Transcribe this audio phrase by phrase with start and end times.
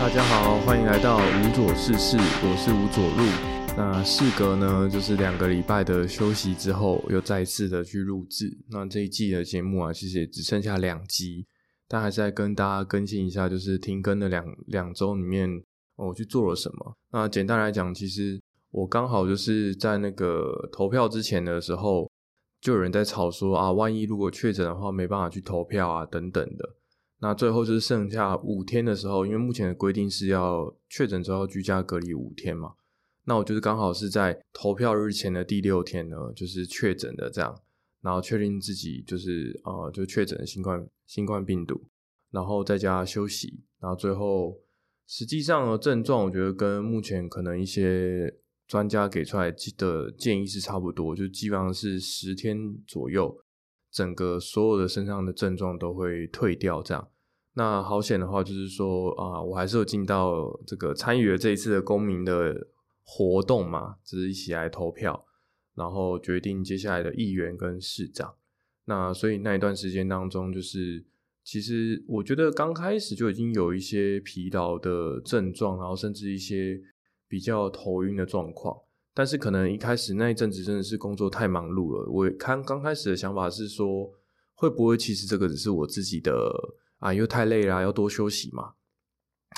[0.00, 3.76] 大家好，欢迎来到无左事事，我是吴左路。
[3.76, 8.50] 那事隔呢，就是两个礼拜的休息之后，又再次的去录制。
[8.70, 11.46] 那这一季的节目啊，其实也只剩下两集，
[11.86, 15.62] 但还是在跟大家更新一下，就是停更的两两周里面，
[15.96, 16.96] 我去做了什么。
[17.12, 18.40] 那简单来讲，其实
[18.70, 22.10] 我刚好就是在那个投票之前的时候，
[22.58, 26.76] 就有人在吵说啊，万一如果确诊的话，没办法去投票啊，等等的。
[27.22, 32.72] 那最后就是剩下五天的时候，因为目前的规定是要确诊之后居家隔离五天嘛。
[33.24, 37.54] 那我就是刚好是在投票日前的第六天呢，就是确诊的这样，
[38.00, 41.78] 然后确定自己就是呃就确诊新冠新冠病毒，
[42.30, 44.58] 然后在家休息，然后最后
[45.06, 48.34] 实际上的症状，我觉得跟目前可能一些
[48.66, 53.36] 专家给出来的建议是差不多，就基本上是十天左右。
[53.90, 57.08] 整个所有的身上的症状都会退掉，这样。
[57.54, 62.68] 那好险的话，就是说啊，我还是有进到这个参与了这一次的公民的
[63.02, 65.26] 活动嘛，就是一起来投票，
[65.74, 68.34] 然后决定接下来的议员跟市长。
[68.84, 71.04] 那所以那一段时间当中，就是
[71.42, 76.80] 其实我觉得刚开始就已经有一些疲劳的症状，然后甚至一些
[77.28, 78.76] 比较头晕的状况。
[79.12, 82.08] 但是可能一开始那一阵子真的是工作太忙碌了。
[82.10, 84.08] 我看刚开始的想法是说，
[84.54, 86.52] 会不会其实这个只是我自己的
[86.98, 88.74] 啊，又太累了，要多休息嘛。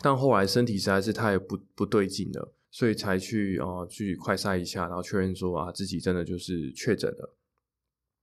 [0.03, 7.36] 但后来身体实在是太不不对劲了，所以才去啊去快筛一下，然后确认说啊自己真的就是确诊了。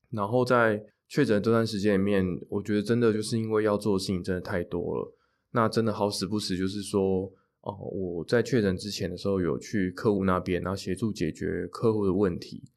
[0.10, 5.14] 然后在确诊这段时间里面，我觉得真的就是因为要做的事情真的太多了，
[5.52, 7.32] 那真的好死不死就是说。
[7.62, 12.72] 哦，我在确诊之前的时候有去客户那边，然后协助解决客户的问题。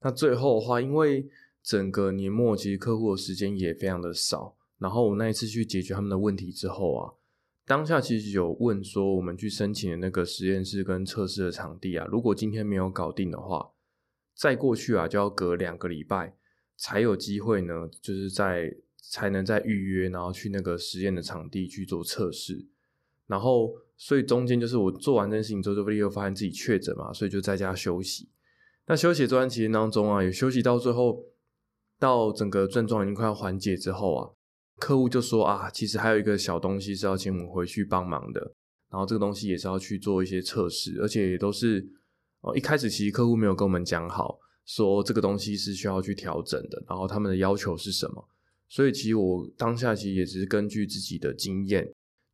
[0.00, 1.28] 那最后的话，因为
[1.62, 7.12] 整个年末其实客户的时间也非常的少，然后我那一次去解决他们的问题之后啊，
[7.66, 13.72] 当下其实有问说，我们去申请的那个实验室跟测试的场地啊，如果今天没有搞定的话，
[14.34, 16.34] 再过去啊就要隔两个礼拜
[16.76, 22.66] 才有机会呢，就是在才能再预约，然后去那个实验的场地去做测试。
[23.26, 28.28] 然后，所以中间就是我做完这件事情之后，就立刻发现自己确诊嘛，所以就在家休息。
[28.86, 31.24] 那休息这段期间当中啊，也休息到最后，
[31.98, 34.30] 到整个症状已经快要缓解之后啊，
[34.78, 38.52] 客户就说啊，其实还有一个小东西是要请我们回去帮忙的。
[38.90, 41.88] 然后这个东西也是要去做一些测试，而且也都是
[42.42, 48.28] 哦，一开始其实客户没有跟我们讲好，说这个东西是需要去调整的，然后他们的要求是什么。
[48.68, 51.90] 所以其实我当下其实也只是根据自己的经验。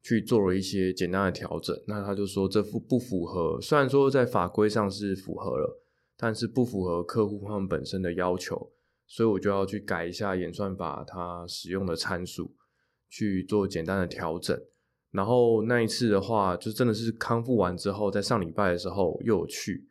[0.09, 3.61] 去做了一些简单的调整，那他就说这符不符合？
[3.61, 5.83] 虽然说在法规上是符合了，
[6.17, 8.73] 但是不符合客户他们本身的要求，
[9.07, 12.55] 所以我就要去改一下演算法它使用的参数，
[13.11, 14.59] 去做简单的调整。
[15.11, 19.87] 然后那一次的话，就真的是康复完之后，在上礼拜的时候又有去，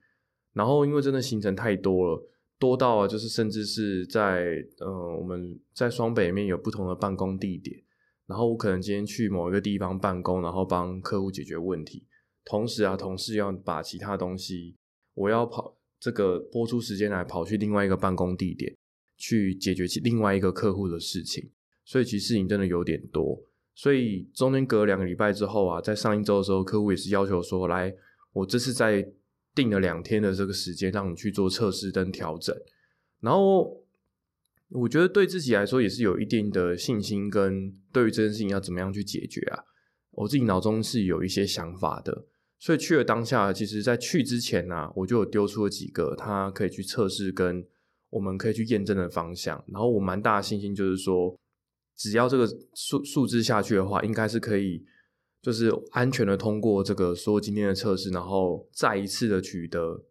[0.54, 4.48] 然后因为真的行程太多了，多到，就是甚至是在
[4.80, 7.84] 呃我们在双北面有不同的办公地点。
[8.28, 12.06] 然后我可能今天去某一个地方办公，然后帮客户解决问题，
[12.44, 14.76] 同时啊，同事要把其他东西，
[15.14, 18.76] 我要跑这个播出时间来跑去另外一个办公地点
[19.16, 21.50] 去解决另外一个客户的事情，
[21.86, 23.42] 所以其实事情真的有点多。
[23.74, 27.96] 所以中间隔两个礼拜之后啊，在上一周的时候，客户也是要求说，来，
[28.34, 29.10] 我这次在
[29.56, 32.54] 定了两天的这个时间，让你去做测试跟调整，
[33.22, 33.87] 然后。
[34.70, 39.64] 我觉得对自己来说也是有一定的信心，跟对于这件事情要怎么样去解决啊，
[40.12, 42.26] 我自己脑中是有一些想法的。
[42.60, 47.66] 所以去了当下，其实在去之前呢，我就有丢出了几个他可以去测试跟
[48.10, 49.64] 我们可以去验证的方向。
[49.68, 51.40] 然后我蛮大的信心就是说，
[51.96, 54.84] 只要这个数数字下去的话，应该是可以
[55.42, 60.04] 就是安全的通过这个所有今天的测试，然后再一次的取得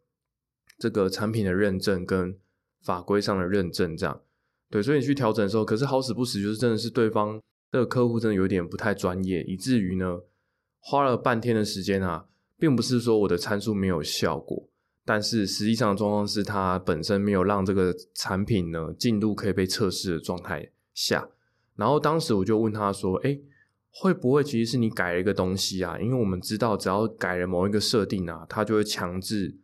[0.78, 2.38] 这个产品的认证跟
[2.80, 4.22] 法规上的认证，这样。
[4.68, 7.40] 对，所以你去调整的时候，可是好死不死，就是真的是对方
[7.70, 10.20] 这个客户真的有点不太专业，以至于呢，
[10.80, 12.26] 花了半天的时间啊，
[12.58, 14.68] 并不是说我的参数没有效果，
[15.04, 21.28] 但是实际上的状况是他本身没有让这个产品呢进入可以被测试的状态下。
[21.76, 23.38] 然后当时我就问他说：“哎，
[23.90, 25.98] 会不会其实是你改了一个东西啊？
[26.00, 29.56] 因为我们知道，只要改了某一个设定啊，它就会强制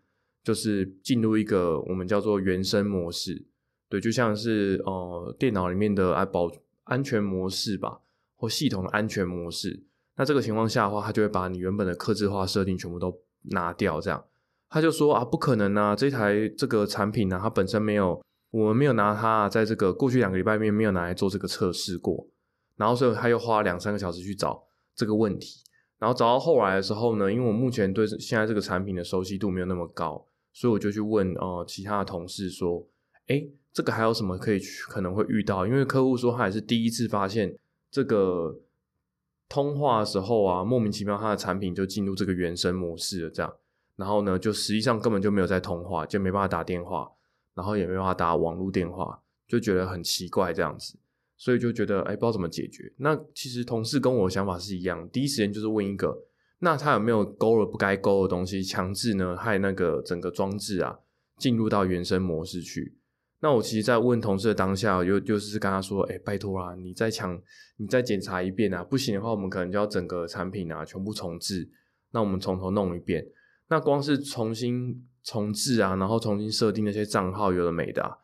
[0.45, 3.47] 就是进入一个我们叫做原生模式。”
[3.93, 6.51] 对，就像是呃电脑里面的安保
[6.85, 8.01] 安全模式吧，
[8.37, 9.83] 或系统安全模式。
[10.17, 13.15] 那这个情况下的话，它就会把你原本的克制化设定全部都
[13.51, 14.01] 拿掉。
[14.01, 14.25] 这样，
[14.71, 18.19] 他就说啊，不可能啊，这台这个产品呢，它本身没有，
[18.51, 22.27] 我们没有拿它在这个过去两个礼拜面没有拿来做这个测试过。
[22.77, 24.65] 然后，所以他又花两三个小时去找
[24.95, 25.61] 这个问题。
[25.99, 32.89] 然后找到后来的时候呢，因为我目前对现在这个产品的熟悉度没有那么高，所以我就去问哦其他的同事说，
[33.27, 35.67] 哎，这个还有什么可以去可能会遇到？
[35.67, 37.57] 因为客户说他也是第一次发现
[37.91, 38.61] 这个
[39.49, 43.53] 通话的时候啊，莫名其妙他的产品就进入这个原生模式了，这样，
[43.97, 47.11] 然后呢，就实际上根本就没有在通话，就没办法打电话，
[47.55, 50.99] 然后也没办法打网络电话，就觉得很奇怪这样子。
[51.37, 52.93] 所以就觉得哎，不知道怎么解决。
[52.99, 56.17] 那其实同事跟我的想法是一样，第一时间就是问一个，
[56.61, 61.01] 那他有没有勾了不该勾的东西，强制呢害那个整个装置啊
[61.39, 62.95] 进入到原生模式去？
[63.43, 67.37] 那我其实，在问同事的当下，又就是跟他说，哎，拜托啦，你再强，
[67.77, 71.69] 你再检查一遍啊，不行的话，我们可能就要整个产品啊全部重置，
[72.13, 73.27] 那我们从头弄一遍。
[73.67, 78.19] 那光是重新重置啊，然后重新设定那些账号，有的没的。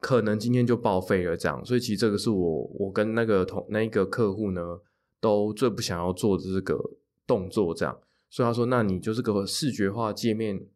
[0.00, 4.80] 可能今天就报废了，这样，所以其实这个是我我跟那个同那个客户呢，
[5.20, 6.76] 都最不想要做的这个
[7.24, 7.96] 动作，这样，
[8.28, 10.66] 所以他说，那你就是个视觉化界面，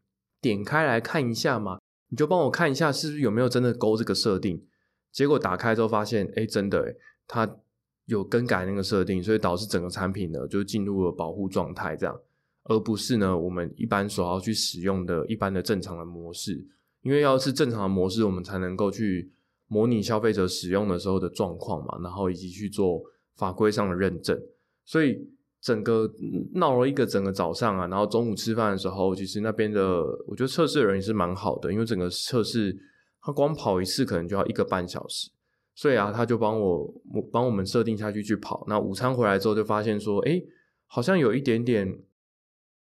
[0.41, 4.62] 点开来看一下嘛，你就帮我看一下是不是有没有真的勾这个设定，
[5.11, 6.95] 结果打开之后发现，哎，真的，
[7.27, 7.57] 它
[8.05, 12.21] 有更改那个设定，所以导致整个产品呢就进入了保护状态，这样，
[12.65, 16.67] 而不是呢我们一般所要去使用的一般的正常的模式。
[17.03, 19.33] 因为要是正常的模式，我们才能够去
[19.69, 23.03] 模拟消费者使用的时候的状况嘛，然后以及去做
[23.37, 24.39] 法规上的认证。
[24.85, 25.31] 所以
[25.61, 26.11] 整个
[26.55, 32.77] 闹了一个整个早上啊，然后中午吃饭的时候，其实那边的我觉得测试的人也是蛮好的，因为整个测试
[33.21, 35.31] 他光跑一次可能就要一个半小时，
[35.75, 36.95] 所以啊，他就帮我
[37.33, 38.65] 帮我们设定下去去跑。
[38.69, 40.43] 那午餐回来之后就发现说，哎，
[40.87, 42.01] 好像有一点点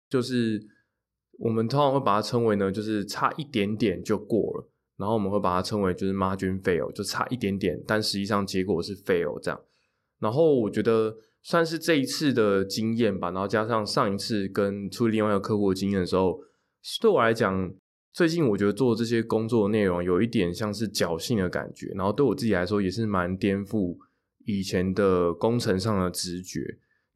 [0.09, 0.69] 就是。
[1.39, 9.61] 我们通常会把它称为呢，就是差一点点就过了，然后我们会把它称为就是 margin fail，就差一点点，但实际上结果是 fail 这样。
[10.21, 16.41] 然后我觉得算是这一次的经验吧，然后加上上一次跟处理另外一个客户的经验的时候，
[17.01, 17.73] 对我来讲，
[18.13, 23.97] 最近我觉得做这些工作内容有一点像是侥幸的感觉，然后对我自己来说也是蛮颠覆
[24.45, 26.61] 以前的工程上的直觉，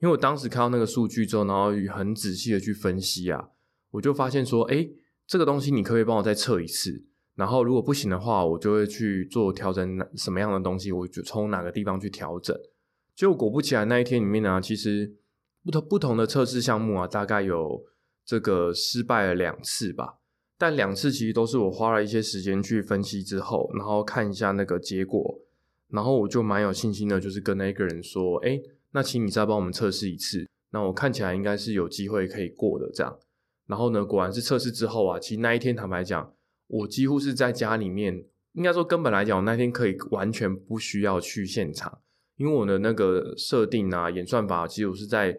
[0.00, 3.50] 因为我当时看到那个数据之后，然后很仔细的去分析啊。
[3.93, 4.88] 我就发现说，哎，
[5.26, 7.05] 这个东西你可以帮我再测一次，
[7.37, 12.55] 然后如果不行的话，我就会去做调整，什么样的东西，我就从哪个地方去调整。
[13.17, 15.17] 结果果不其然，那一天里面呢，其实
[15.65, 17.83] 不同不同的测试项目啊，大概有
[18.27, 20.19] 这个失败了两次吧。
[20.59, 25.41] 但两次其实都是我花了一些时间去分析之后，然后看一下那个结果，
[25.89, 28.61] 然后我就蛮有信心的，就是跟那一个人说，哎，
[28.93, 33.19] 那请你再帮我们测试一次，那我看起来应该是有机会可以过的这样。
[33.67, 36.35] 然后呢，果然是测试之后啊，其实那一天坦白讲，
[36.67, 41.99] 我几乎是在家里面，应该说根本来讲，我那天可以完全不需要去现场，
[42.37, 45.37] 因为我的那个设定啊、演算法，其实我是在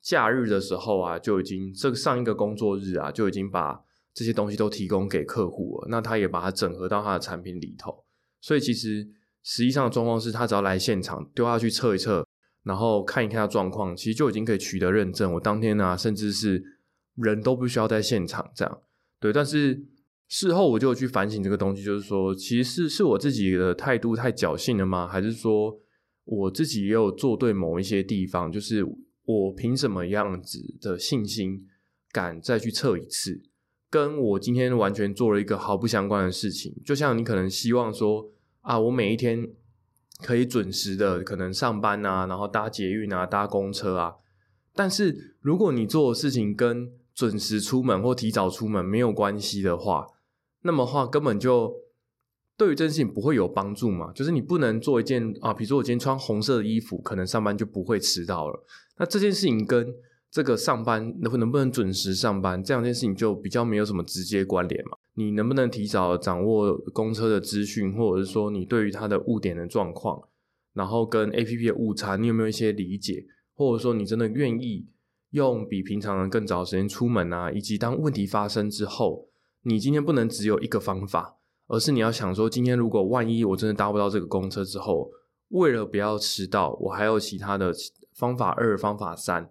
[0.00, 3.80] 假日的时候啊，就已经这个上一个工作日啊，就已经把
[4.14, 8.04] 这些东西都提供给客户了，那他也把它整合到他的产品里头，
[8.40, 9.08] 所以其实
[9.42, 12.26] 实际上的状况是他只要来现场丢下去测一测，
[12.64, 15.34] 然后看一看他状况，其实就已经可以取得认证。
[15.34, 16.76] 我当天呢，甚至是。
[17.16, 18.78] 人都不需要在现场这样，
[19.18, 19.84] 对，但是
[20.28, 25.06] 事后我就去反省这个东西，就是说，其实是是我自己的态度太侥幸了吗？
[25.06, 25.76] 还是说
[26.30, 28.52] 我自己也有做对某一些地方？
[28.52, 28.86] 就是
[29.24, 31.66] 我凭什么样子的信心
[32.12, 33.42] 敢再去测一次？
[33.90, 39.48] 跟我今天完全做了一个毫不相关的事情，就像你可能希望说啊，我每一天
[40.22, 44.14] 可以准时的可能上班啊，然后搭捷运啊，搭公车啊，
[44.74, 50.06] 但是如果你做的事情跟准时出门或提早出门没有关系的话，
[50.62, 51.74] 那么话根本就
[52.60, 54.12] 对于这件事情不会有帮助嘛？
[54.12, 58.66] 就是你不能做一件啊，比如说我今天穿红色的衣服，可能上班就不会迟到了。
[58.98, 59.94] 那这件事情跟
[60.30, 64.98] 这个上班能能不能准时上班这两件事情就比较没有什么直接关联嘛？
[65.14, 70.22] 你能不能提早掌握公车的资讯，或者是说你对于它的误点的状况，
[70.74, 73.24] 然后跟 A P P 的误差，你有没有一些理解，
[73.54, 74.86] 或者说你真的愿意？
[75.30, 79.28] 用比平常人更早时间出门啊，以及当问题发生之后，
[79.62, 81.36] 你今天不能只有一个方法，
[81.70, 85.08] 而是你要想说，今天如果万一我真的搭不到这个公车之后，
[85.50, 87.72] 为了不要迟到，我还有其他的
[88.12, 89.48] 方法二、方法三，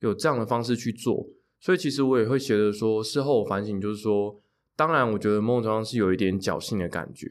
[0.00, 1.28] 有这样的方式去做。
[1.60, 4.40] 所以其实我也会觉得说，事后反省就是说，
[4.74, 7.28] 当然我觉得某种程度上是有一点侥幸的感觉，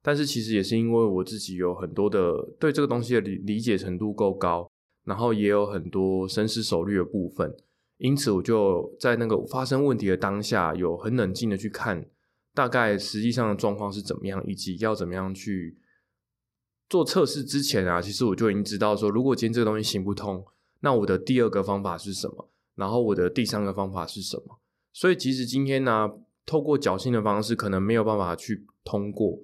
[0.00, 4.70] 但是其实也是因为我自己有很多的对这个东西的理理解程度够高。
[5.02, 7.56] 然后也有很多深思熟虑的部分，
[7.96, 12.04] 因此我就在那个发生问题的当下，有很冷静的去看
[12.54, 15.78] 大概实际上的状况是怎么样，以及要怎么样去
[16.88, 20.44] 做测试之前啊，其实我就已经知道说，如果今天这个东西行不通，
[20.80, 22.50] 那我的第二个方法是什么？
[22.74, 24.60] 然后我的第三个方法是什么？
[24.92, 26.10] 所以其实今天呢，
[26.44, 29.40] 透过侥幸的方式，可能没有办法去通过。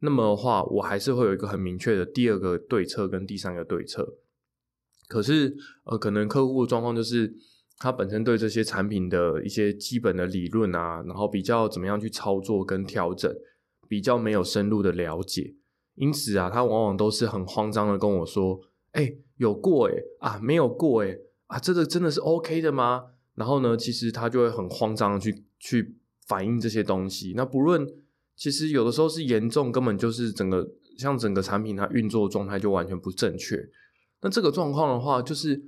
[0.00, 4.16] 那么的话，我还是会有一个很明确的第二个对策跟第三个对策。
[5.08, 7.34] 可是，呃，可能客户的状况就是
[7.78, 13.32] 他本身对这些产品的一些基本的理论啊，然后比较怎么样去操作跟调整，
[13.86, 15.54] 比较没有深入的了解。
[15.94, 18.60] 因此啊，他往往都是很慌张的跟我说
[18.92, 27.32] ：“哎，有过哎啊，没有过哎啊，这个真的是 OK 的吗？”然后呢，其实他就会很慌张的去去反映这些东西。
[27.36, 27.86] 那不论
[28.36, 30.68] 其实有的时候是严重，根本就是整个
[30.98, 33.68] 像整个产品它运作状态就完全不正确。
[34.20, 35.60] 那这个状况的话，就是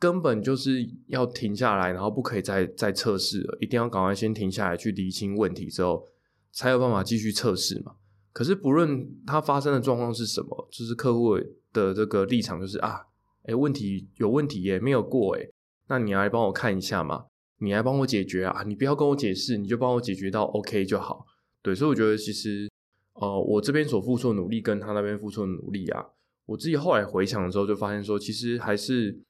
[0.00, 6.04] 根本就是要停下来，然后不可以再再测试了，一定要赶快先停下来去厘清问题之后，
[6.50, 7.96] 才有办法继续测试嘛。
[8.32, 11.36] 可是不论它发生的状况是什么，就是客户
[11.72, 13.02] 的这个立场就是啊，
[13.42, 15.46] 哎，问题有问题耶，没有过哎，
[15.88, 17.26] 那你来帮我看一下嘛，
[17.58, 21.26] 你来帮我解决啊，你不要跟我解释，你就帮我解决到 OK 就好。
[21.60, 22.70] 对，所以我觉得其实，
[23.14, 26.06] 呃，我这边所付出的努力跟他那边付出的努力啊，
[26.46, 29.20] 我自己后来回想的时候就发现说，其实还是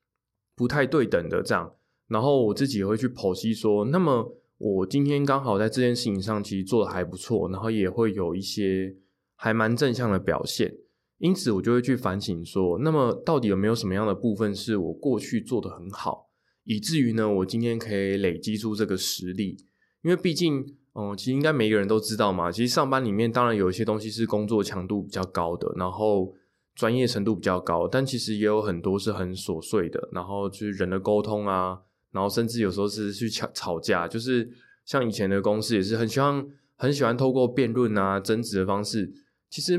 [0.60, 1.72] 不太对等的这样。
[2.06, 8.94] 然后我自己也会去剖析说，那么我今天刚好在这件事情上其实做的还不错，然后也会有一些
[9.36, 10.74] 还蛮正向的表现，
[11.16, 16.28] 因此我就会去反省说，那么到底有没有什么样的部分是我过去做的很好，
[16.64, 19.56] 以至于呢，我今天可以累积出这个实力，
[20.02, 20.76] 因为毕竟。
[20.92, 22.50] 嗯，其实应该每个人都知道嘛。
[22.50, 26.34] 其实上班里面当然有一些东西是工作强度比较高的，然后
[26.80, 31.78] 专业程度比较高，但其实也有很多是很琐碎的，然后就是人的沟通啊，
[32.10, 34.50] 然后甚至有时候是去吵吵架，就是
[34.86, 36.42] 像以前的公司也是很喜欢
[36.76, 39.12] 很喜欢透过辩论啊、争执的方式，
[39.50, 39.78] 其实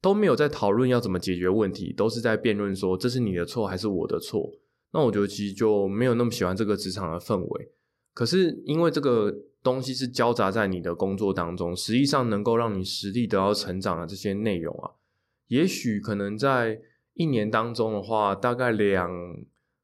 [0.00, 4.50] 都没有在讨论要怎么解决问题，都是在辩论说这是你的错还是我的错。
[4.92, 7.68] 那我觉得其实就没有那么喜欢这个职场的氛围。
[8.12, 9.32] 可是因为这个。
[9.64, 14.90] 东西是交杂在你的工作当中，实际上能够让你实力得到成长的这些内容啊，
[15.52, 16.80] 也许可能在
[17.12, 19.10] 一年当中的话，大概两，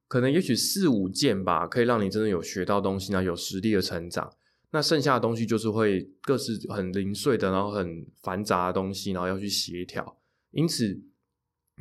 [0.06, 4.32] 可能也许四五件吧，可以让你真的有学到东西呢，有实力的成长。
[4.70, 10.16] 那剩下的东西就是会各式很零碎的，然后很繁杂的东西，然后要去协调。
[10.52, 11.02] 因此，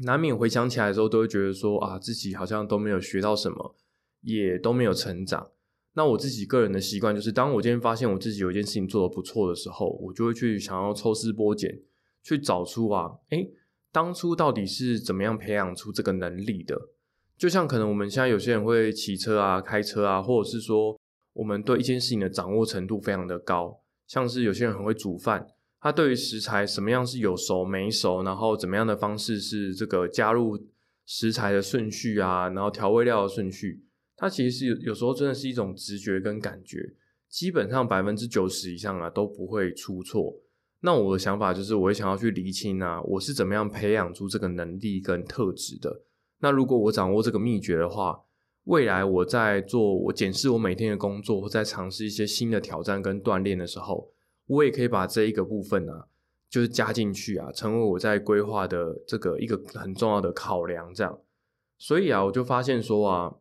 [0.03, 3.77] 难免回想起来的时候，都会觉得说啊，自己好像都没有学到什么，
[4.19, 5.51] 也都没有成长。
[5.93, 11.81] 那我自己个人的习惯就是，当我今天发现我自己有一件事情做的不错的时候，我就会去想要抽丝剥茧，
[12.21, 13.49] 去找出啊，诶，
[13.97, 16.79] 当初到底是怎么样培养出这个能力的？
[17.35, 20.95] 就像可能我们现在有些人会骑车啊、开车啊，或者是说
[21.33, 25.47] 我们对一件事情的掌握程度非常的高，像是有些人很会煮饭，
[25.81, 30.59] 他对于食材什么样是有熟没熟，然后怎么样的方式是这个加入
[31.07, 33.83] 食材的顺序啊，然后调味料的顺序。
[34.15, 36.93] 它其实是有有时候真的是一种直觉跟感觉，
[37.27, 40.35] 基本上百分之九十以上啊都不会出错。
[40.81, 46.01] 那我的想法就是，我会想要去厘清啊，我是怎么样培养出这个能力跟特质的。
[46.39, 48.21] 那如果我掌握这个秘诀的话，
[48.65, 54.11] 未来我在做我检视我每天的工作，或在尝试一些新的挑战跟锻炼的时候，
[54.45, 56.07] 我也可以把这一个部分啊，
[56.49, 60.93] 就是加进去啊，成为我在规划的这个一个很重要的考量。
[60.93, 61.19] 这样，
[61.77, 63.35] 所以啊，我就发现说啊。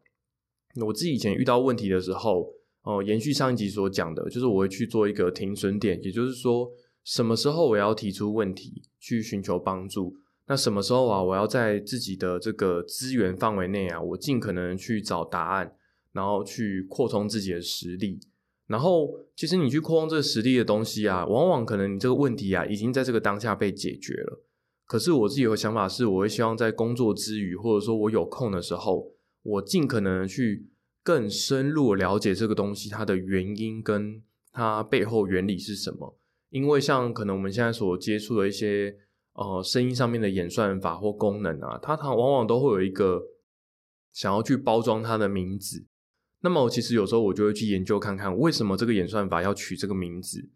[0.85, 2.53] 我自己以前遇到问题的时候，
[2.83, 6.71] 哦，延续上一集所讲的，就是我会去做一个停损点，也就是说，
[7.07, 10.17] 什么时候我要提出问题去寻求帮助，
[10.49, 15.73] 那什么时候啊，我要在自己的这个资源范围内啊，我尽可能去找答案，
[16.11, 18.19] 然后去扩充自己的实力。
[18.67, 24.43] 然后，其实你去扩充这个实力的东西啊，往往可能你这个问题啊，已经在这个当下被解决了。
[24.85, 29.13] 可是我自己有想法是，我会希望在工作之余，或者说我有空的时候。
[29.43, 30.67] 我尽可能去
[31.05, 34.21] 更深入了解这个东西，它的原因跟
[34.51, 36.19] 它背后原理是什么。
[36.57, 38.97] 因为像可能我们现在所接触的一些
[39.35, 43.23] 呃声音上面的演算法或功能啊，它它往往都会有一个
[44.15, 45.85] 想要去包装它的名字。
[46.41, 50.49] 那么其实有时候我就会去研究看看，为什么这个演算法要取这个名字？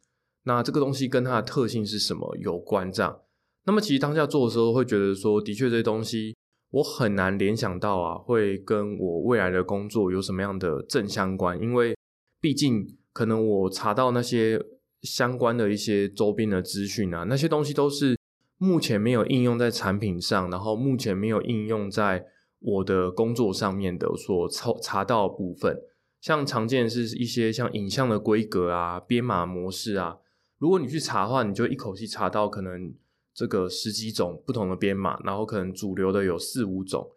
[0.45, 2.91] 那这个东西跟它的特性是什么有关？
[2.91, 3.21] 这样，
[3.67, 6.35] 那么其实当下做的时候会觉得说，的确这些东西。
[6.71, 11.61] 我很难联想到啊，会跟我未来的工作有什么样的正相关？
[11.61, 11.97] 因为
[12.41, 14.57] 毕竟可能我查到那些
[15.03, 18.17] 相关的一些周边的资讯啊，那些东西都是
[18.59, 22.27] 目前没有应用在产品上，然后目前没有应用在
[22.61, 25.81] 我的工作上面的所查查到部分。
[26.21, 30.19] 像常见是一些像影像的规格啊、编码模式啊，
[30.59, 32.95] 如果你去查的话，你就一口气查到可能。
[33.33, 37.13] 这个十几种不同的编码，然后可能主流的有四五种，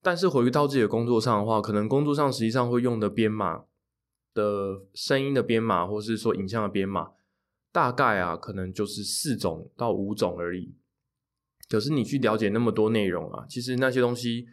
[0.00, 3.64] 但是回到自己的工作上的话，可能工作上实际上会用的编码
[4.32, 7.10] 的声音的编码，或是说影像的编码，
[7.76, 10.74] 大概啊，可能就是四种到五种而已。
[11.68, 14.46] 可是你去了解那么多内容啊，其实那些东西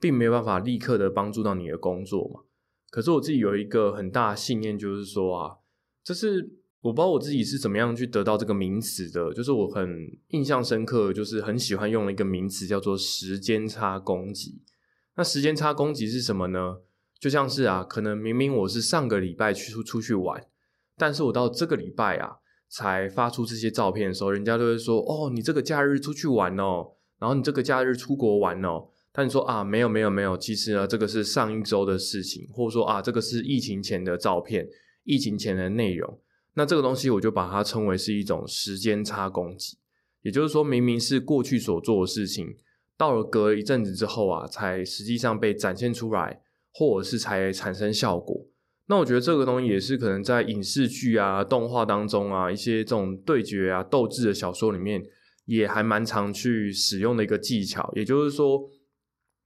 [0.00, 2.40] 并没有办法立刻的帮助到你的工作嘛。
[2.88, 5.56] 可是我自己有一个很大的信念，就是说啊，
[6.02, 14.62] 这是我不知道我自己是怎么样去得到这个名词的，就是我很印象深刻，就是很喜欢用一个名词叫做时间差攻击。
[15.16, 16.78] 那时间差攻击是什么呢？
[17.18, 20.46] 就像是啊，可能明明我是上个礼拜去出去玩，
[20.96, 22.38] 但是我到这个礼拜啊。
[22.70, 34.68] 才发出这些照片的时候，人家都会说：“哦，你这个假日出去玩哦，然后你这个假日出国玩哦。”但你说啊，没有没有没有，其实呢，这个是上一周的事情，或者说啊，这个是疫情前的照片，
[35.02, 36.20] 疫情前的内容。
[36.54, 39.78] 那这个东西我就把它称为是一种时间差攻击，
[40.22, 42.56] 也就是说，明明是过去所做的事情，
[42.96, 48.46] 到了隔一阵子之后啊，才实际上被展现出来，或者是才产生效果。
[48.90, 55.00] 那我觉得这个东西也是可能在影视剧啊、动画当中啊，一些这种对决啊、斗智的小说里面，
[55.44, 57.88] 也还蛮常去使用的一个技巧。
[57.94, 58.68] 也就是说，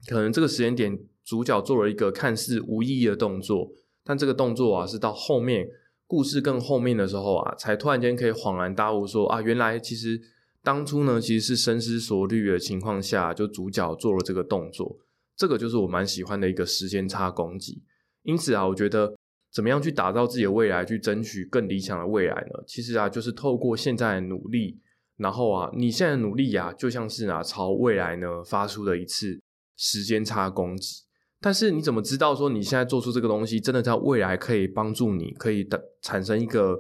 [0.09, 3.71] 可能这个时间点主角做了一个看似无意义的动作，
[4.03, 5.69] 但这个动作啊，是到后面
[6.07, 10.19] 故事更后面的时候啊，才突然间可以恍然大悟，说啊，原来其实
[10.63, 14.97] 当初呢，其实是深思熟虑的情况下，就主角做了这个动作。
[15.37, 17.83] 这个就是我蛮喜欢的一个时间差攻击。
[18.23, 19.15] 因此啊，我觉得。
[19.55, 22.65] 怎么样去打造自己的未来，去争取更理想的未来呢？
[22.67, 24.81] 其实啊，就是透过现在的努力，
[25.17, 29.41] 然后啊，你现在的努力呀，就像是啊，朝未来呢发出的一次
[29.77, 31.05] 时间差攻击。
[31.41, 36.77] 但是你怎么知道说你现在做出这个东西，真的在未来可以帮助你，可以的产生一个，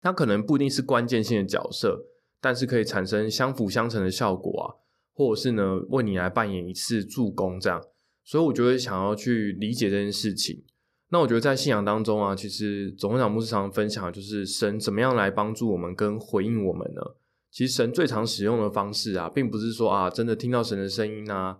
[0.00, 2.06] 它可能不一定是关键性的角色，
[2.40, 4.64] 但是可以产生相辅相成的效果啊，
[5.12, 7.82] 或者是呢，为你来扮演一次助攻这样。
[8.24, 10.64] 所以我觉得想要去理解这件事情。
[11.12, 17.02] 那我觉得在信仰当中啊，其实总会长牧师常分享，就是神怎么样来帮助我们跟回应我们呢？
[17.50, 21.58] 其实神最常使用的方式啊，并不是说啊，真的听到神的声音啊，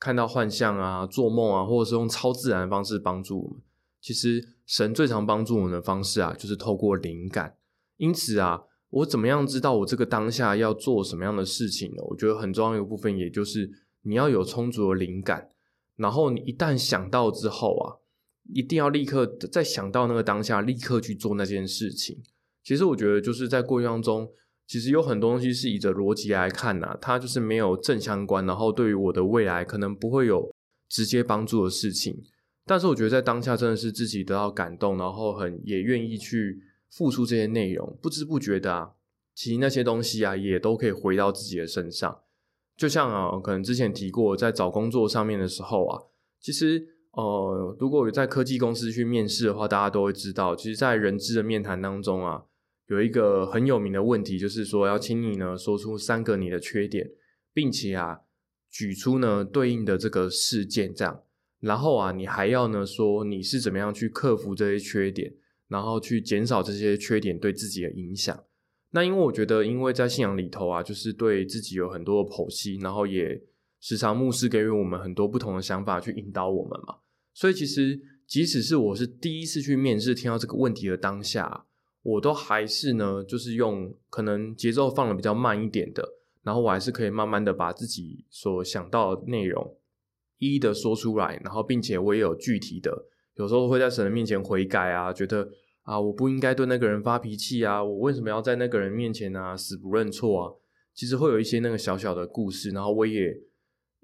[0.00, 3.60] 看到幻象啊，做梦啊，或者是用超自然的方式帮助我们。
[4.00, 7.58] 其实神最常帮助我们的方式啊，就是透过灵感。
[7.98, 12.02] 因此啊，我怎么样知道我这个当下要做什么样的事情呢？
[12.08, 15.50] 我觉得很重要一个部分，也就是你要有充足的灵感，
[15.96, 18.00] 然后你一旦想到之后啊。
[18.52, 22.22] 一定要立刻在想到那个当下，立刻去做那件事情。
[22.62, 24.30] 其实我觉得就是在过程当中，
[24.66, 30.50] 其实有很多东西是以着逻辑来看呐，它就是没有正相关，然后对于我的未来可能不会有
[30.88, 32.22] 直接帮助的事情。
[32.66, 38.92] 但是我觉得在当下真的是自己得到感动，然后很也愿意去付出这些内容，不知不觉的啊，
[39.34, 42.20] 其实那些东西啊也都可以回到自己的身上。
[42.76, 46.02] 就像啊，可能之前提过，在找工作上面的时候啊，
[46.40, 46.93] 其实。
[47.16, 52.42] 哦，如果有在科技公司去面试的话，大家都会知道，其实，在人资的面谈当中啊，
[52.88, 57.08] 有一个很有名的问题，就是说要请你呢说出三个你的缺点，
[57.52, 58.20] 并且啊
[58.68, 61.22] 举出呢对应的这个事件，这样，
[61.60, 65.32] 然后啊你还要呢说你是怎么样去克服这些缺点，
[65.68, 68.36] 然后去减少这些缺点对自己的影响。
[68.90, 73.40] 那因为我觉得，因为在信仰里头啊，就是对自己有很多的剖析，然后也
[73.80, 76.96] 时常牧师给予我们很多不同的想法去引导我们嘛。
[77.34, 81.66] 所以其实，即使是我是第一次去面试，听到这个问题的当下，
[82.02, 86.08] 我都还是呢，就是用可能节奏放的比较慢一点的，
[86.44, 89.76] 然后我还是可以慢慢的把自己所想到的内容
[90.38, 95.50] 一一的说出来，然后并且我也有具体的，有时候会在神的面前悔改啊，觉得
[95.82, 100.52] 啊我不应该对那个人发脾气啊，我为什么要在那个人面前啊死不认错啊？
[100.94, 103.36] 其实会有一些那个小小的故事，然后我也。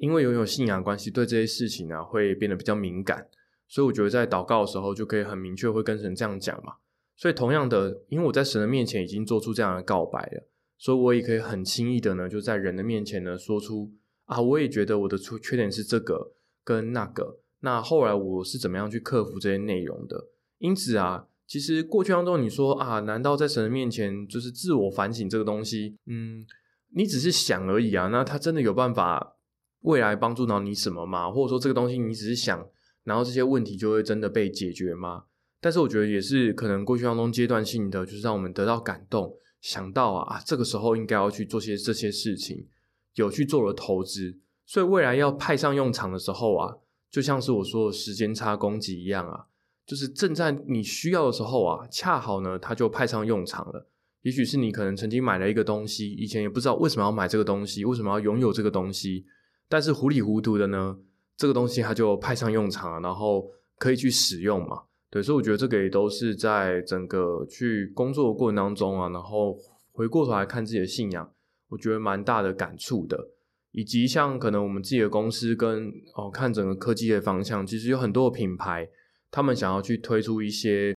[0.01, 3.29] 因为拥有信仰关系，对这些事情呢会变得比较敏感，
[3.69, 6.77] 所以我觉得在祷告的时候就可以很明确会跟神这样讲嘛。
[7.15, 13.93] 所以同样的，因为我在神的面前已经做出这样的告白了，所以我也可以很轻易的呢就在人的面前呢说出
[14.25, 16.33] 啊，我也觉得我的缺缺点是这个
[16.65, 17.39] 跟那个。
[17.61, 20.29] 那后来我是怎么样去克服这些内容的？
[20.57, 25.99] 因此啊，其实过去当中你说啊，难道在神的面前就是自我反省这个东西？
[26.07, 26.47] 嗯，
[26.95, 28.09] 你只是想而已啊。
[28.09, 29.37] 那他真的有办法？
[29.81, 31.31] 未来帮助到你什么吗？
[31.31, 32.67] 或者说这个东西你只是想，
[33.05, 35.25] 然后这些问题就会真的被解决吗？
[35.61, 42.67] 但是我觉得也是可能过去当中阶段性的，就是让我们得到感动，想到啊啊这个时候应该要去做些这些事情，
[43.15, 46.77] 有去做了投资，所以未来要派上用场的时候啊，
[47.11, 49.47] 就像是我说的时间差攻击一样啊，
[49.87, 53.87] 就是正在你需要的时候啊，恰好呢它就派上用场了。
[54.23, 59.25] 也许是你可能曾经买了一个东西，以前也不知道为什么要买这个东西，为什么要拥有这个东西。
[59.71, 60.99] 但是糊里糊涂的呢，
[61.37, 64.83] 这个东西它就派上用场，然后可以去使用嘛。
[65.09, 69.57] 对，所以我觉得这个也都是在整个去工作的过程当中啊，然后
[69.93, 71.33] 回过头来看自己的信仰，
[71.69, 73.29] 我觉得蛮大的感触的。
[73.73, 78.89] 以及像可能我们自己的公司跟哦看整个科技的方向，其实有很多的品牌，
[79.31, 80.97] 他们想要去推出一些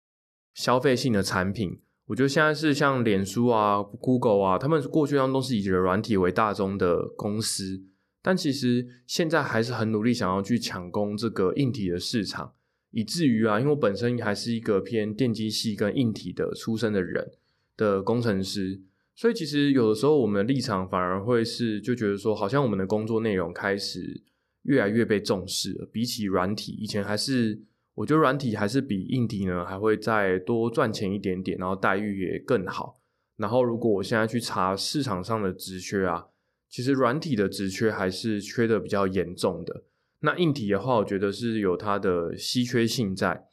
[0.54, 1.82] 消费性的产品。
[2.08, 7.82] 我觉得现在是像脸书啊、Google 啊，他们过去当中是以软体为大宗的公司，
[8.22, 12.54] 但其实现在还是很努力想要去抢攻这个硬体的市场。
[12.94, 17.32] 以至于啊，因为我本身还是一个偏电机系跟硬体的出身的人
[17.78, 18.82] 的工程师，
[19.16, 24.22] 所以其实有的时候我们的立场反而会是就觉得说，好像我们的工作内容开始
[24.64, 25.88] 越来越被重视了。
[25.90, 27.62] 比起软体，以前还是
[27.96, 33.00] 我觉得软体还是比硬体呢还会再多赚钱一点点，然后待遇也更好。
[33.38, 36.28] 然后如果我现在去查市场上的职缺啊，
[36.72, 39.84] 其实软体的职缺还是缺的比较严重的。
[40.22, 43.46] 那硬体的话，我觉得是有它的稀缺性在。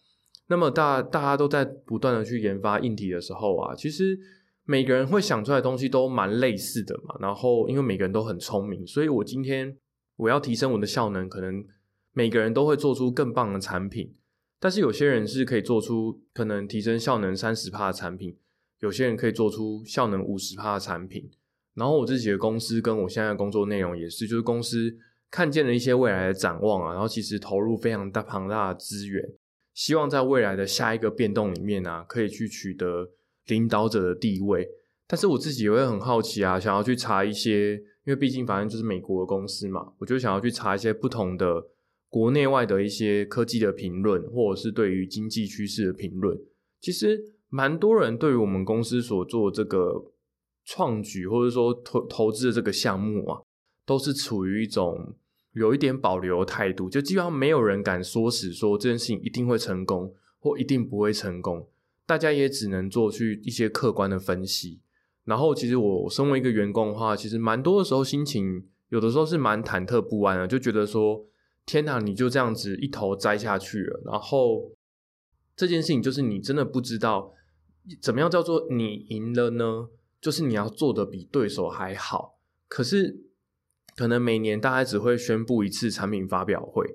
[0.47, 4.19] 那么大大家都在不断的去研发硬体的时候啊，其实
[4.65, 7.17] 每个人会想出来的东西都蛮类似的嘛。
[7.21, 9.77] 然后因为每个人都很聪明，所以我今天
[10.17, 11.65] 我要提升我的效能，可能
[12.13, 14.15] 每个人都会做出更棒的产品。
[14.61, 18.37] 但是有些人是可以做出可能提升效能三十帕的产品，
[18.81, 21.31] 有些人可以做出效能五十帕的产品。
[21.79, 24.99] 然后我自己的公司跟我现在的工作内容也是，就是公司。
[25.31, 29.23] 看见了一些未来的展望啊，然后其实投入非常大庞大的资源，
[29.75, 33.11] 希望在未来的下一个变动里面啊，可以去取得
[33.47, 34.67] 领导者的地位。
[35.07, 41.63] 但是我自己也会很好奇啊，想要去查一些，因为毕竟反正就是美国的公司嘛，我就想要去查一些不同的
[42.09, 46.39] 国内外的一些科技的评论，或者是对于经济趋势的评论。
[46.81, 50.07] 其实蛮多人对于我们公司所做这个
[50.69, 53.41] 创举，或者说投投资的这个项目啊。
[53.89, 55.15] 都是处于一种
[55.55, 61.67] 有一点保留的态度，就基本上没有人敢说死说这件事情一定会成功或一定不会成功，
[62.05, 64.81] 大家也只能做去一些客观的分析。
[65.25, 71.25] 然后，其实我身为一个员工的话，其实蛮多的时候心情有的时候是蛮忐忑不安的，就觉得说
[71.65, 74.03] 天哪，你就这样子一头栽下去了。
[74.05, 74.71] 然后
[75.57, 77.33] 这件事情就是你真的不知道
[78.03, 79.89] 怎么样叫做你赢了呢？
[80.21, 83.25] 就是你要做的比对手还好，可是。
[83.97, 86.87] 可能每年大概只会宣布一次产品发表会，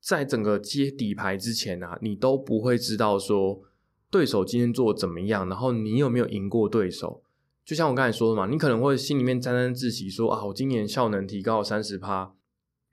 [0.00, 3.60] 在整个接底牌之前啊，你都不会知道说
[4.10, 7.22] 对手今天做怎么样，然后你有没有赢过对手。
[7.62, 12.32] 就像我刚才说的嘛，你可能会心里面沾沾自喜，说啊，我今年效能提高三十趴，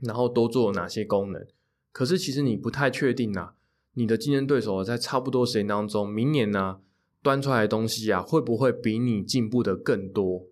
[0.02, 1.48] 然后多做了哪些功能。
[1.93, 3.54] 可是其实你不太确定啊，
[3.93, 6.82] 你的竞争对手在差不多时间当中，明年呢
[7.24, 10.46] 端出来的东西啊，会不会比你进步的更多？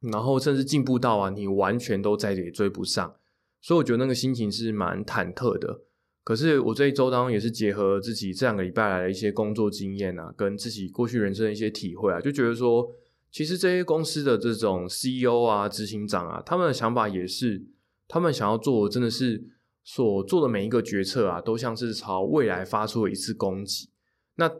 [0.00, 3.14] 然后甚至进步到啊，你完全都再也追不上，
[3.60, 5.82] 所以我觉得那个心情是蛮忐忑的。
[6.24, 12.90] 可是我这一周当中也是结合自己这两个礼拜来的一些工作经验啊，跟自己过去人生的一些体会啊，就觉得说，
[13.30, 17.64] 其实这些公司的这种 CEO 啊、执行长啊，他们的想法也是，
[18.08, 19.44] 他们想要做，真的是
[19.84, 23.90] 所做的每一个决策啊，都像是朝未来发出了一次攻击。
[24.34, 24.50] 那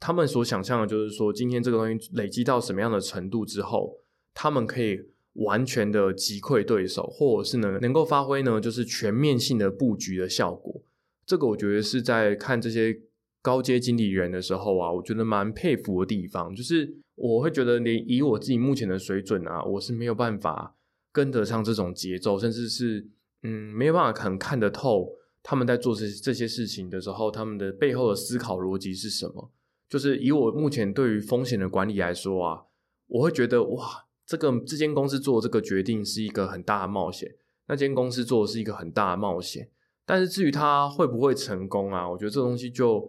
[0.00, 3.98] 他们所想象的就是说，今天这个东西累积到什么样的程度之后。
[4.38, 5.00] 他们可以
[5.32, 10.82] 完全的击溃对手，或者是呢能够发挥呢就是全面性的布局的效果。
[11.24, 13.00] 这个我觉得是在看这些
[13.40, 16.54] 高阶经理人的时候啊，我觉得蛮佩服的地方。
[16.54, 20.76] 就是我会觉得，连以我自己目前的水准啊，我是没有办法
[21.10, 23.06] 跟得上这种节奏，甚至是
[23.42, 29.50] 嗯没有办法很看得透他们在做这这些事情的时候，他们的背后的思考逻辑是什么。
[29.88, 32.62] 就是以我目前对于风险的管理来说啊，
[33.06, 34.02] 我会觉得哇。
[34.28, 37.32] 这个这间公司做这个决定是一个很大的冒险，
[37.68, 39.70] 那间公司做的是一个很大的冒险。
[40.04, 42.10] 但是至于它会不会成功啊？
[42.10, 43.08] 我觉得这东西就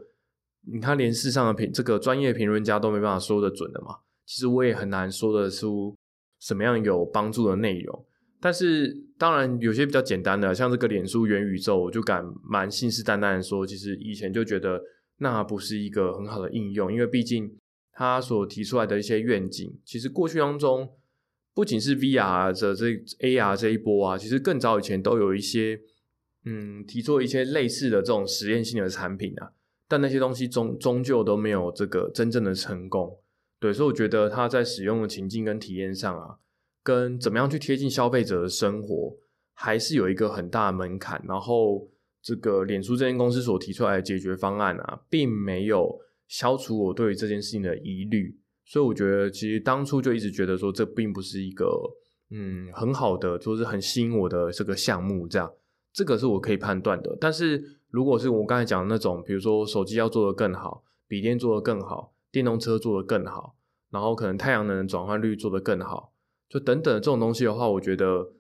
[0.71, 3.95] 你看，连世上的评这个专业评论家都没办法说得准的嘛。
[4.27, 5.95] 其实我也很难说得出
[6.39, 8.05] 什么样有帮助的内容。
[8.39, 14.79] 但是当然有些比较简单的，像这个脸书元宇宙，我就敢蛮信誓旦旦的说，其实以前就觉得
[15.17, 17.57] 那不是一个很好的应用，因为毕竟
[17.91, 20.93] 他所提出来的一些愿景，其实过去当中。
[21.53, 22.85] 不仅是 VR 的这
[23.27, 25.81] AR 这一波啊，其实更早以前都有一些，
[26.45, 29.53] 嗯，提出一些类似的这种实验性的产品啊，
[29.87, 33.17] 但那些东西终终究都没有这个真正的成功。
[33.59, 36.37] 对，所以我觉得它在使用的情境跟体验上啊，
[36.83, 39.17] 跟怎么样去贴近消费者的生活，
[39.55, 41.19] 还是有一个很大的门槛。
[41.27, 41.89] 然后，
[42.27, 48.37] 这个脸书这间公司所提出来的解决方案啊，并没有消除我对于这件事情的疑虑。
[48.65, 51.65] 所以我觉得，其实当初就一直觉得说，这并不是一个
[52.29, 55.25] 嗯很好的，就是很吸引我的这个项目。
[55.25, 55.49] 这样，
[55.93, 57.17] 这个是我可以判断的。
[57.17, 63.55] 但是如果是我刚才讲的那种，比如说手机要做得更好，笔电做得更好，电动车做得更好，
[63.89, 66.11] 然后可能太阳能转换率做得更好，
[66.49, 68.33] 就等等这种东西的话，我觉得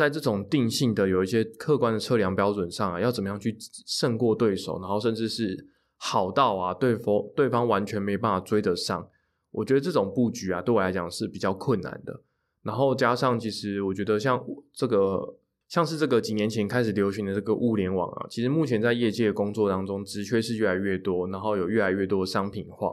[0.00, 3.54] 在这种定性的有一些客观的测量标准上啊，要怎么样去
[3.86, 9.06] 胜过对手，然后甚至是好到啊对方对方完全没办法追得上，
[9.50, 12.22] 我觉得这种布局啊对我来讲是比较困难的。
[12.62, 15.36] 然后加上其实我觉得像这个
[15.68, 22.90] 像是这个几年前开始流行的这个物联网啊，其实目前在业界工作当中职缺是越来越多，然后有越来越多的商品化。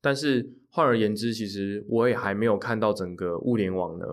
[0.00, 4.04] 但是换而言之，其实我也还没有看到整个物联网呢，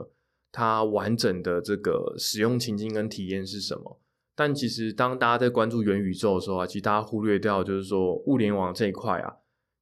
[0.57, 3.99] 它完整的这个使用情境跟体验是什么。
[4.35, 9.35] 但其实当大家在关注元宇宙的时候啊，其实大家忽略掉就是说物联网这一块啊，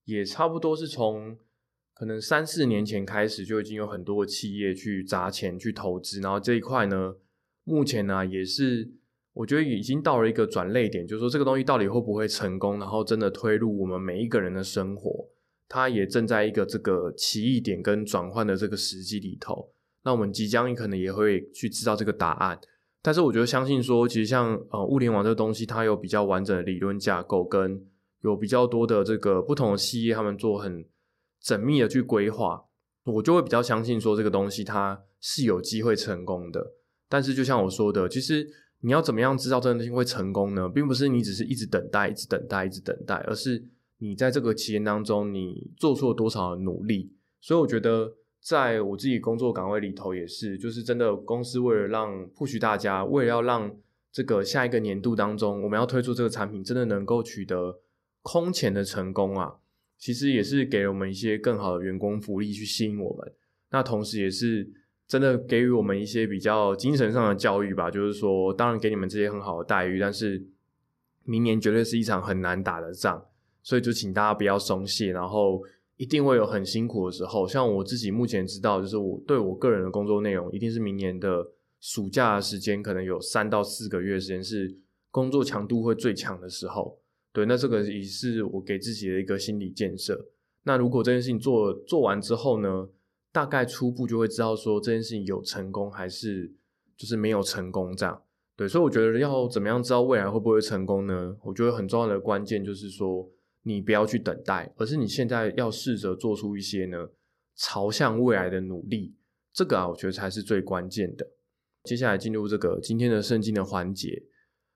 [0.03, 1.37] 也差不多是从
[1.93, 7.15] 可能三四年前开始就已经有很多企业去砸钱去投资，然后这一块呢，
[7.63, 8.91] 目前呢也是
[9.31, 15.29] 我觉得已经到了一个转类点，就是说这个东西到底会不会成功，然后真的推入我们每一个人的生活。
[15.69, 19.73] 它也正在一个这个奇异点跟转换的这个时机里头，
[20.05, 22.57] 那我们即将可能也会去知道这个答案。
[23.01, 27.85] 但是我觉得相信说，其实像呃物联网这个东西，它有比较完整的理论架构，跟
[28.21, 30.85] 有比较多的这个不同的企业，他们做很
[31.43, 32.63] 缜密的去规划，
[33.03, 36.65] 我就会比较相信说这个东西它是有机会成功的。
[37.09, 38.47] 但是就像我说的，其实
[38.81, 40.69] 你要怎么样知道这个东西会成功呢？
[40.69, 43.67] 并不是你只是一直等待、一直等待、一直等待，而是。
[43.99, 47.13] 你在这个期间当中，你做出了多少努力？
[47.39, 48.11] 所以我觉得，
[48.45, 53.75] 在我自己工作岗位里头也是，就是真的公司为了让不许大家，为了要让
[54.11, 57.79] 这个下一个年度当中，我们要推出这个产品，真的能够取得
[58.21, 59.55] 空前的成功啊！
[59.97, 63.33] 其实也是给了我们一些更好的员工福利去吸引我们，
[63.71, 64.69] 那同时也是
[65.07, 67.89] 真的给予我们一些比较精神上的教育吧。
[67.89, 70.45] 就是说，当然给你们这些很好的待遇，但是
[71.23, 73.25] 明年绝对是一场很难打的仗。
[73.63, 75.63] 所以就请大家不要松懈，然后
[75.97, 77.47] 一定会有很辛苦的时候。
[77.47, 84.77] 像我自己目前知道，就是我对我个人的工作内容，一定是明年的暑假时间，可能有三到四个月时间是
[85.09, 86.99] 工作强度会最强的时候。
[87.31, 90.27] 对，那这个也是我给自己的一个心理建设。
[90.63, 92.89] 那如果这件事情做做完之后呢，
[93.31, 96.51] 大概初步就会知道说这件事情有成功还是
[96.97, 98.21] 就是没有成功这样。
[98.57, 101.35] 对，所以我觉得要怎么样知道未来会不会成功呢？
[101.43, 103.29] 我觉得很重要的关键就是说。
[103.67, 107.09] 你不要去等待，而是你现在要试着做出一些呢，
[107.55, 109.15] 朝向未来的努力。
[109.51, 111.27] 这个啊，我觉得才是最关键的。
[111.83, 114.23] 接下来进入这个今天的圣经的环节。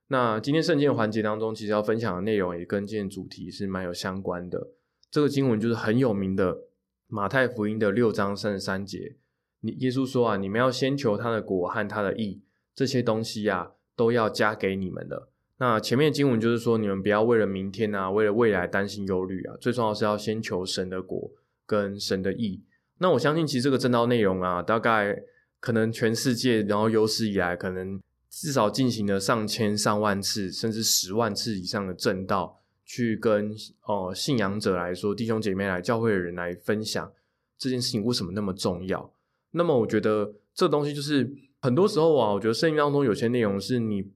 [0.08, 4.71] 那今天圣经的环节当中，其实要分享的内容也跟今天主题是蛮有相关的。
[5.12, 6.63] 这个经文就是很有名的
[7.06, 9.17] 马太福音的六章三十三节。
[9.60, 12.41] 你耶稣说啊，你们要先求他的果和他的义，
[12.73, 15.29] 这些东西呀，都要加给你们的。
[15.62, 21.32] 那前面经文就是说，你们不要为了明天啊，为了未来担心忧虑啊，最重要是要先求神的国
[21.65, 22.63] 跟神的义。
[23.00, 25.22] 那我相信，其实这个正道内容啊，大概
[25.60, 37.12] 可能全世界，然后有史以来，可能至少进行了上千上万次，甚至十万次以上的正道，去跟哦信仰者来说，弟兄姐妹来教会的人来分享
[37.58, 39.13] 这件事情为什么那么重要。
[39.52, 41.30] 那么，我觉得这东西就是
[41.62, 44.10] 很多时候啊，我觉得圣经当中有些内容是你。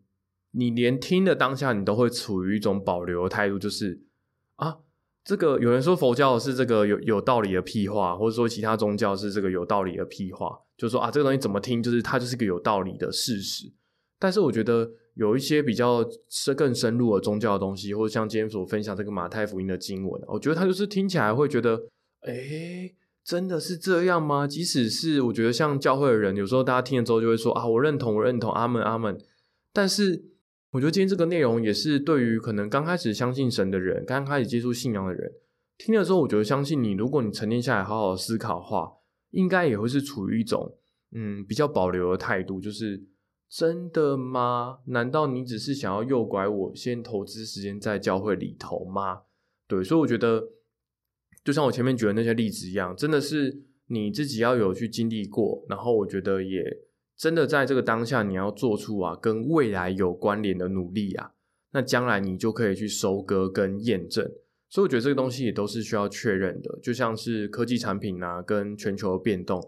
[0.56, 4.02] 你连听的当下，你都会处于一种保留的态度，就是
[4.56, 4.78] 啊，
[5.26, 13.72] 这个有人说佛教是这个有有道理的屁话，或者说其他宗教是这个有道理的屁话，就说啊，这个东西怎么听，就是它就是个有道理的事实。
[14.20, 21.88] 但是我觉得有一些比较深更深入的宗教的东西，或者像今天所分享这个马太福音的经文，我觉得它就是听起来会觉得，
[22.22, 24.46] 哎，真的是这样吗？
[24.46, 29.18] 即使是我觉得像教会的人，有时候大家听了之后就会说啊，我认同，我认同，阿门，阿门。
[29.74, 30.26] 但是。
[30.74, 35.32] 我觉得今天这个内容也是对于可能刚开始相信神的人，刚开始接触信仰的人，
[35.78, 38.92] 听了之后，我觉得相信你，如果你沉淀下来好好思考的话，
[39.30, 40.76] 应该也会是处于一种
[41.12, 43.04] 嗯比较保留的态度，就是
[43.48, 44.80] 真的吗？
[44.88, 49.22] 难道你只是想要诱拐我先投资时间在教会里头吗？
[49.68, 50.44] 对，所以我觉得
[51.44, 56.64] 就像我前面举的那些例子一样，真的是你自己要有去经历过，然后我觉得也。
[57.16, 61.32] 真的在这个当下，你要做出啊跟未来有关联的努力啊，
[61.72, 64.32] 那将来你就可以去收割跟验证。
[64.70, 69.64] 所以我觉得这个东西也都是需要确认的，就像是科技产品啊跟全球的变动，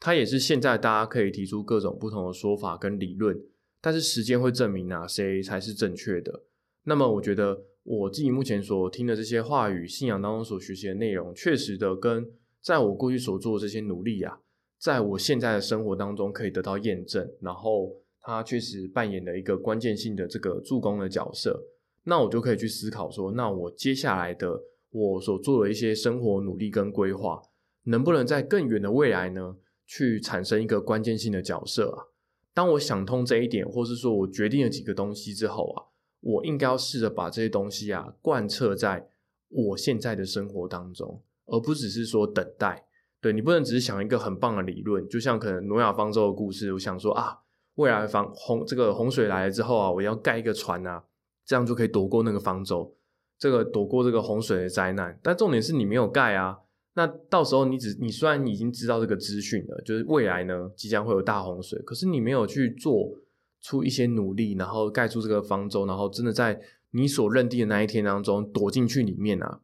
[0.00, 3.40] 它也是现在大家可以提出各种不同的说法跟理论，
[3.80, 6.42] 但是时间会证明啊谁才是正确的。
[6.82, 12.28] 那么我觉得我自己目前所听的这些话语、信仰当中所学习的内容，确实的跟
[12.60, 14.40] 在我过去所做的这些努力啊。
[14.78, 21.60] 在我现在的生活当中可以得到验证，然后他确实扮演了一个关键性的这个助攻的角色。
[22.04, 27.42] 那我就可以去思考说，那我接下来的我所做的一些生活努力跟规划，
[27.84, 32.08] 能不能在更远的未来呢，去产生一个关键性的角色啊？
[32.54, 35.84] 当我想通这一点，或是说我决定了几个东西之后啊，
[36.20, 39.10] 我应该要试着把这些东西啊贯彻在
[39.48, 42.87] 我现在的生活当中，而不只是说等待。
[43.20, 47.38] 对你不能只是想一个很棒的理论，就像可能诺亚方舟的故事，我想说啊，
[47.74, 51.04] 未来防洪这个洪水来了之后啊，我要盖一个船啊。
[51.44, 52.94] 这样就可以躲过那个方舟，
[53.38, 55.18] 这个躲过这个洪水的灾难。
[55.22, 56.58] 但重点是你没有盖啊，
[56.92, 63.14] 那到时候你只你虽然已经知道这个资讯了，就是未来呢即将会有大洪水，可是你没有去做
[63.62, 69.60] 出一些努力，然后盖出这个方舟，然后真的在你所认定的那一天当中躲进去里面啊。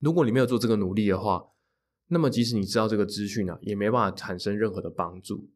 [0.00, 1.44] 如果你没有做这个努力的话，
[2.08, 5.48] 那么即使你知道这个资讯啊，也没办法产生任何的帮助。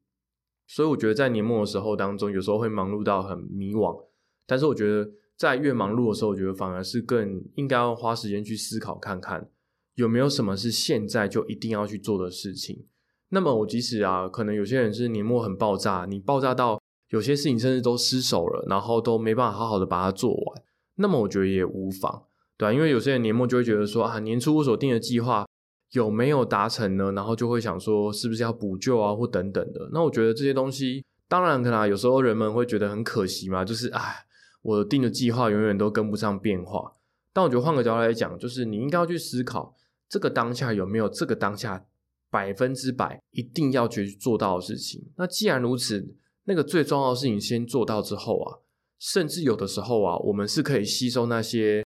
[0.66, 4.06] 所以我觉得在年末的时候当中，有时候会忙碌到很迷惘，
[4.46, 5.10] 但是我觉得。
[5.40, 9.48] 在越忙碌的时候，我觉得反而是更应该要花时间去思考，看看
[9.94, 12.84] 有没有什么是现在就一定要去做的事情。
[13.30, 20.62] 那么我即使啊，可能有些人是年末很爆炸，你爆炸到有些事情甚至都失手了，然后都没办法好好的把它做完，
[20.96, 22.24] 那么我觉得也无妨，
[22.58, 22.72] 对吧？
[22.74, 25.46] 因为有些人年末就会觉得说啊，年初我所定的计划
[25.92, 27.12] 有没有达成呢？
[27.12, 29.88] 然后就会想说是不是要补救啊，或等等的。
[29.92, 34.26] 那我觉得这些东西，当然可能有时候人们会觉得很可惜嘛，就是哎。
[34.62, 36.92] 我定的计划永远都跟不上变化，
[37.32, 39.74] 但我觉得换个角度来讲，就是你应该要去思考
[40.06, 41.86] 这个当下有没有这个当下
[42.30, 45.02] 百分之百一定要去做到的事情。
[45.16, 48.58] 那既然如此，那个最重要的事情先做到之后啊，
[48.98, 51.82] 甚至有的时候啊，我们是可以吸收那些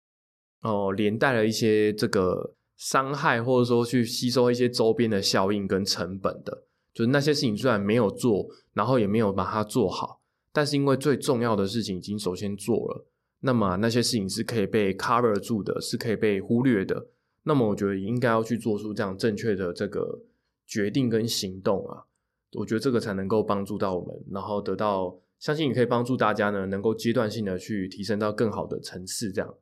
[0.64, 6.66] 哦连带了一些这个伤害，或者说去吸收一些周边的效应跟成本的。
[6.94, 10.20] 就是那些事情虽然没有做，然后也没有把它做好。
[10.52, 13.06] 但是因为最重要的事情已经首先做了，
[13.40, 17.08] 那么那些事情是可以被 cover 住的，是可以被忽略的。
[17.44, 20.20] 那么我觉得应该要去做出这样正确的这个
[20.68, 22.04] 决定跟行动啊，
[22.52, 29.56] 我觉得这个才能够帮助到我们，然后得到相信也可以帮助大家呢，能够阶段性的去提升到更好的层次，这样，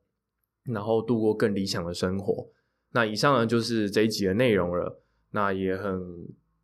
[0.64, 2.50] 然后度过更理想的生活。
[2.92, 5.02] 那以上呢就是这一集的内容了，
[5.32, 6.00] 那也很。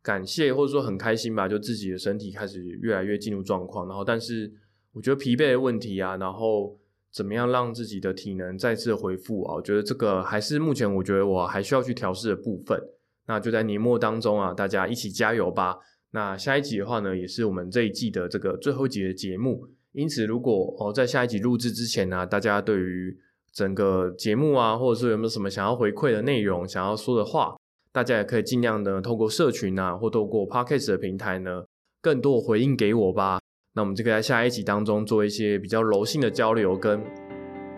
[0.01, 4.51] 感谢或者说很开心吧，就自己的身体开始越来越进入状况，然后但是
[4.93, 6.79] 我觉得疲惫的问题啊，然后
[7.11, 12.81] 怎么样让自己的体能再次恢复啊，我觉得这个还是目前我觉得我还需要去调试的部分。
[13.27, 15.77] 那就在年末当中啊，大家一起加油吧。
[16.11, 23.15] 那下一集的话呢，也是我们这一季的这个最后一集的节目，因此如果哦在下一集录制之前呢，大家对于
[23.53, 27.55] 整个节目啊，或者说有没有什么想要回馈的内容，想要说的话。
[27.91, 31.63] 大家也可以尽量的透过社群啊，或透过 podcast 的平台呢，
[32.01, 33.39] 更多回应给我吧。
[33.73, 37.01] 那我们就可以在下一集当中做一些比较柔性的交流跟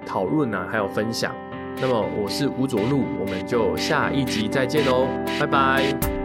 [0.05, 1.33] 讨论啊，还有分享。
[1.77, 5.07] 那么我是吴卓路，我们就下一集再见喽，
[5.39, 6.20] 拜拜。